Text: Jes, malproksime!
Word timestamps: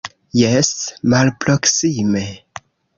Jes, 0.37 0.71
malproksime! 1.15 2.27